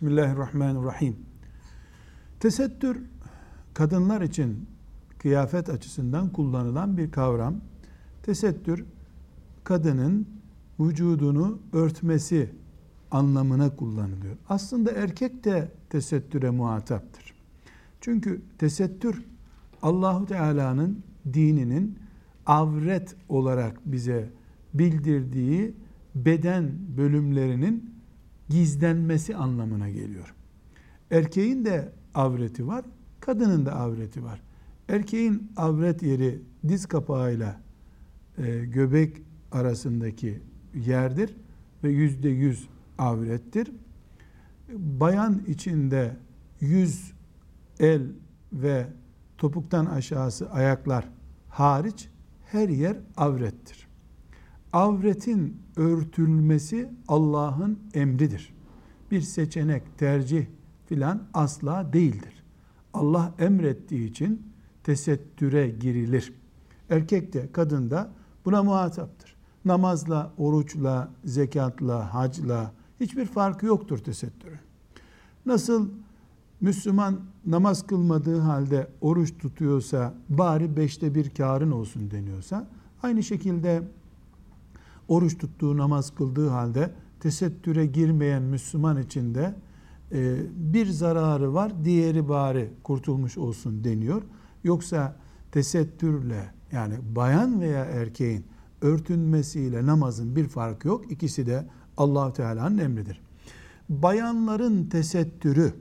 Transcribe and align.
Bismillahirrahmanirrahim. 0.00 1.16
Tesettür 2.40 3.02
kadınlar 3.74 4.20
için 4.20 4.68
kıyafet 5.18 5.68
açısından 5.68 6.28
kullanılan 6.28 6.96
bir 6.96 7.10
kavram. 7.10 7.54
Tesettür 8.22 8.84
kadının 9.64 10.28
vücudunu 10.80 11.58
örtmesi 11.72 12.50
anlamına 13.10 13.76
kullanılıyor. 13.76 14.36
Aslında 14.48 14.90
erkek 14.90 15.44
de 15.44 15.72
tesettüre 15.90 16.50
muhataptır. 16.50 17.34
Çünkü 18.00 18.42
tesettür 18.58 19.24
Allahu 19.82 20.26
Teala'nın 20.26 21.02
dininin 21.32 21.98
avret 22.46 23.16
olarak 23.28 23.80
bize 23.84 24.30
bildirdiği 24.74 25.74
beden 26.14 26.70
bölümlerinin 26.96 27.99
gizlenmesi 28.50 29.36
anlamına 29.36 29.90
geliyor. 29.90 30.34
Erkeğin 31.10 31.64
de 31.64 31.92
avreti 32.14 32.66
var, 32.66 32.84
kadının 33.20 33.66
da 33.66 33.76
avreti 33.76 34.24
var. 34.24 34.42
Erkeğin 34.88 35.52
avret 35.56 36.02
yeri 36.02 36.42
diz 36.68 36.86
kapağıyla 36.86 37.60
e, 38.38 38.64
göbek 38.64 39.22
arasındaki 39.52 40.42
yerdir 40.74 41.36
ve 41.84 41.90
yüzde 41.90 42.28
yüz 42.28 42.68
avrettir. 42.98 43.72
Bayan 44.72 45.42
içinde 45.48 46.16
yüz, 46.60 47.12
el 47.80 48.02
ve 48.52 48.86
topuktan 49.38 49.86
aşağısı 49.86 50.50
ayaklar 50.50 51.08
hariç 51.48 52.08
her 52.46 52.68
yer 52.68 52.96
avrettir. 53.16 53.89
Avretin 54.72 55.62
örtülmesi 55.76 56.90
Allah'ın 57.08 57.78
emridir. 57.94 58.54
Bir 59.10 59.20
seçenek, 59.20 59.98
tercih 59.98 60.46
filan 60.86 61.22
asla 61.34 61.92
değildir. 61.92 62.44
Allah 62.94 63.34
emrettiği 63.38 64.10
için 64.10 64.42
tesettüre 64.84 65.68
girilir. 65.68 66.32
Erkek 66.90 67.32
de 67.32 67.48
kadın 67.52 67.90
da 67.90 68.10
buna 68.44 68.62
muhataptır. 68.62 69.36
Namazla, 69.64 70.32
oruçla, 70.38 71.10
zekatla, 71.24 72.14
hacla 72.14 72.72
hiçbir 73.00 73.26
farkı 73.26 73.66
yoktur 73.66 73.98
tesettürün. 73.98 74.58
Nasıl 75.46 75.88
Müslüman 76.60 77.20
namaz 77.46 77.86
kılmadığı 77.86 78.38
halde 78.38 78.88
oruç 79.00 79.38
tutuyorsa 79.38 80.14
bari 80.28 80.76
beşte 80.76 81.14
bir 81.14 81.30
karın 81.30 81.70
olsun 81.70 82.10
deniyorsa 82.10 82.68
aynı 83.02 83.22
şekilde 83.22 83.82
oruç 85.10 85.38
tuttuğu 85.38 85.76
namaz 85.76 86.14
kıldığı 86.14 86.48
halde 86.48 86.90
tesettüre 87.20 87.86
girmeyen 87.86 88.42
Müslüman 88.42 89.02
için 89.02 89.34
de 89.34 89.54
e, 90.12 90.36
bir 90.54 90.86
zararı 90.86 91.54
var 91.54 91.84
diğeri 91.84 92.28
bari 92.28 92.70
kurtulmuş 92.82 93.38
olsun 93.38 93.84
deniyor. 93.84 94.22
Yoksa 94.64 95.16
tesettürle 95.52 96.52
yani 96.72 96.94
bayan 97.16 97.60
veya 97.60 97.84
erkeğin 97.84 98.44
örtünmesiyle 98.80 99.86
namazın 99.86 100.36
bir 100.36 100.48
farkı 100.48 100.88
yok. 100.88 101.12
İkisi 101.12 101.46
de 101.46 101.66
allah 101.96 102.32
Teala'nın 102.32 102.78
emridir. 102.78 103.20
Bayanların 103.88 104.88
tesettürü 104.88 105.72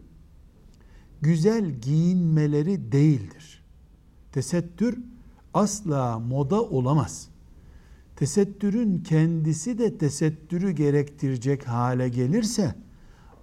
güzel 1.22 1.66
giyinmeleri 1.66 2.92
değildir. 2.92 3.64
Tesettür 4.32 5.00
asla 5.54 6.20
moda 6.20 6.62
olamaz. 6.62 7.30
Tesettürün 8.20 9.04
kendisi 9.04 9.78
de 9.78 9.98
tesettürü 9.98 10.72
gerektirecek 10.72 11.68
hale 11.68 12.10
gelirse 12.10 12.76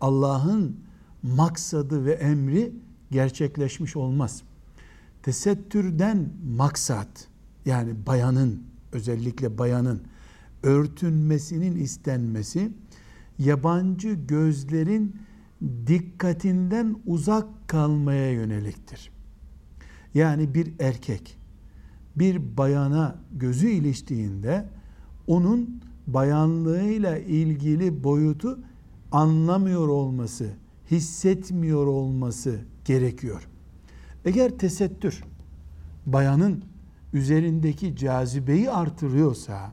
Allah'ın 0.00 0.76
maksadı 1.22 2.04
ve 2.04 2.12
emri 2.12 2.72
gerçekleşmiş 3.10 3.96
olmaz. 3.96 4.42
Tesettürden 5.22 6.28
maksat 6.56 7.28
yani 7.64 8.06
bayanın 8.06 8.62
özellikle 8.92 9.58
bayanın 9.58 10.02
örtünmesinin 10.62 11.76
istenmesi 11.76 12.70
yabancı 13.38 14.08
gözlerin 14.08 15.16
dikkatinden 15.86 16.96
uzak 17.06 17.68
kalmaya 17.68 18.32
yöneliktir. 18.32 19.10
Yani 20.14 20.54
bir 20.54 20.72
erkek 20.80 21.38
bir 22.16 22.56
bayana 22.56 23.16
gözü 23.32 23.68
iliştiğinde 23.68 24.68
onun 25.26 25.80
bayanlığıyla 26.06 27.18
ilgili 27.18 28.04
boyutu 28.04 28.58
anlamıyor 29.12 29.88
olması, 29.88 30.50
hissetmiyor 30.90 31.86
olması 31.86 32.60
gerekiyor. 32.84 33.48
Eğer 34.24 34.58
tesettür 34.58 35.24
bayanın 36.06 36.64
üzerindeki 37.12 37.96
cazibeyi 37.96 38.70
artırıyorsa, 38.70 39.72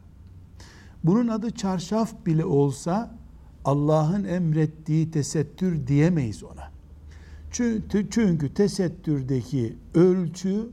bunun 1.03 1.27
adı 1.27 1.51
çarşaf 1.51 2.25
bile 2.25 2.45
olsa 2.45 3.15
Allah'ın 3.65 4.23
emrettiği 4.23 5.11
tesettür 5.11 5.87
diyemeyiz 5.87 6.43
ona. 6.43 6.71
Çünkü, 7.51 8.53
tesettürdeki 8.53 9.75
ölçü 9.93 10.69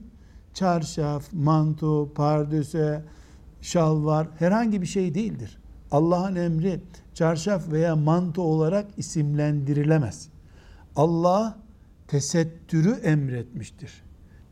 çarşaf, 0.55 1.33
manto, 1.33 2.13
pardöse, 2.15 3.05
şalvar 3.61 4.29
herhangi 4.39 4.83
bir 4.83 4.87
şey 4.87 5.15
değildir. 5.15 5.59
Allah'ın 5.91 6.37
emri 6.37 6.81
çarşaf 7.15 7.73
veya 7.73 7.97
manto 7.97 8.43
olarak 8.43 8.87
isimlendirilemez. 8.97 10.29
Allah 10.97 11.59
tesettürü 12.09 12.91
emretmiştir. 12.91 14.03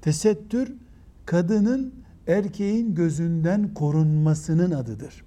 Tesettür 0.01 0.75
kadının 1.27 1.95
erkeğin 2.27 2.95
gözünden 2.95 3.75
korunmasının 3.75 4.71
adıdır. 4.71 5.25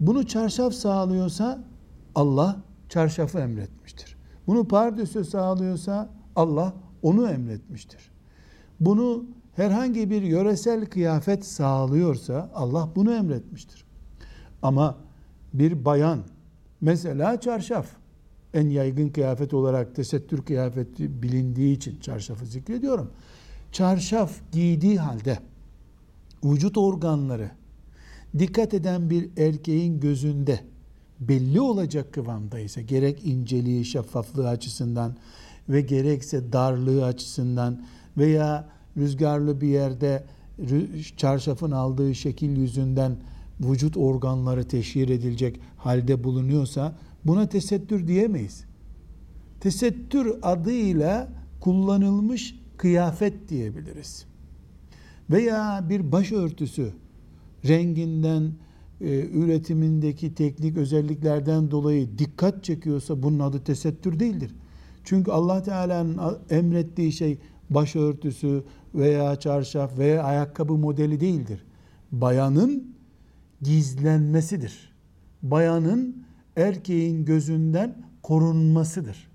Bunu 0.00 0.26
çarşaf 0.26 0.72
sağlıyorsa 0.74 1.64
Allah 2.14 2.56
çarşafı 2.88 3.38
emretmiştir. 3.38 4.16
Bunu 4.46 4.68
pardösü 4.68 5.24
sağlıyorsa 5.24 6.10
Allah 6.36 6.74
onu 7.02 7.28
emretmiştir. 7.28 8.10
Bunu 8.80 9.24
herhangi 9.56 10.10
bir 10.10 10.22
yöresel 10.22 10.86
kıyafet 10.86 11.46
sağlıyorsa 11.46 12.50
Allah 12.54 12.88
bunu 12.96 13.14
emretmiştir. 13.14 13.84
Ama 14.62 14.96
bir 15.54 15.84
bayan 15.84 16.20
mesela 16.80 17.40
çarşaf 17.40 17.86
en 18.54 18.68
yaygın 18.70 19.08
kıyafet 19.08 19.54
olarak 19.54 19.94
tesettür 19.96 20.42
kıyafeti 20.42 21.22
bilindiği 21.22 21.76
için 21.76 22.00
çarşafı 22.00 22.46
zikrediyorum. 22.46 23.10
Çarşaf 23.72 24.32
giydiği 24.52 24.98
halde 24.98 25.38
vücut 26.44 26.78
organları 26.78 27.50
dikkat 28.38 28.74
eden 28.74 29.10
bir 29.10 29.28
erkeğin 29.36 30.00
gözünde 30.00 30.60
belli 31.20 31.60
olacak 31.60 32.12
kıvamdaysa 32.12 32.80
gerek 32.80 33.26
inceliği, 33.26 33.84
şeffaflığı 33.84 34.48
açısından 34.48 35.16
ve 35.68 35.80
gerekse 35.80 36.52
darlığı 36.52 37.04
açısından 37.04 37.82
veya 38.18 38.75
rüzgarlı 38.96 39.60
bir 39.60 39.68
yerde 39.68 40.24
çarşafın 41.16 41.70
aldığı 41.70 42.14
şekil 42.14 42.56
yüzünden 42.56 43.16
vücut 43.60 43.96
organları 43.96 44.68
teşhir 44.68 45.08
edilecek 45.08 45.60
halde 45.76 46.24
bulunuyorsa 46.24 46.98
buna 47.24 47.48
tesettür 47.48 48.08
diyemeyiz. 48.08 48.64
Tesettür 49.60 50.34
adıyla 50.42 51.28
kullanılmış 51.60 52.54
kıyafet 52.76 53.48
diyebiliriz. 53.48 54.26
Veya 55.30 55.86
bir 55.88 56.12
başörtüsü 56.12 56.92
renginden, 57.68 58.52
e, 59.00 59.20
üretimindeki 59.26 60.34
teknik 60.34 60.76
özelliklerden 60.76 61.70
dolayı 61.70 62.18
dikkat 62.18 62.64
çekiyorsa 62.64 63.22
bunun 63.22 63.38
adı 63.38 63.64
tesettür 63.64 64.20
değildir. 64.20 64.54
Çünkü 65.04 65.30
Allah 65.30 65.62
Teala'nın 65.62 66.38
emrettiği 66.50 67.12
şey 67.12 67.38
başörtüsü 67.70 68.64
veya 68.94 69.36
çarşaf 69.36 69.98
veya 69.98 70.22
ayakkabı 70.22 70.72
modeli 70.72 71.20
değildir. 71.20 71.64
Bayanın 72.12 72.96
gizlenmesidir. 73.62 74.92
Bayanın 75.42 76.24
erkeğin 76.56 77.24
gözünden 77.24 77.96
korunmasıdır. 78.22 79.28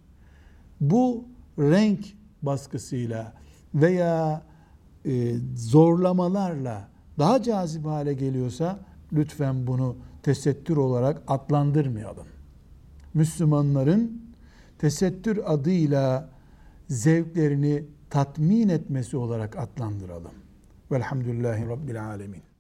Bu 0.81 1.25
renk 1.59 2.05
baskısıyla 2.41 3.33
veya 3.75 4.41
e, 5.05 5.35
zorlamalarla 5.55 6.89
daha 7.19 7.43
cazip 7.43 7.85
hale 7.85 8.13
geliyorsa 8.13 8.79
lütfen 9.13 9.67
bunu 9.67 9.95
tesettür 10.23 10.77
olarak 10.77 11.23
adlandırmayalım. 11.27 12.27
Müslümanların 13.13 14.21
tesettür 14.77 15.39
adıyla 15.45 16.29
zevklerini 16.87 17.83
tatmin 18.11 18.69
etmesi 18.69 19.17
olarak 19.17 19.57
adlandıralım. 19.57 20.31
Velhamdülillahi 20.91 21.69
Rabbil 21.69 22.05
Alemin. 22.05 22.50